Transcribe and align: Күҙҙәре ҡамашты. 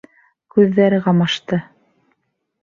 Күҙҙәре 0.55 0.99
ҡамашты. 1.09 1.61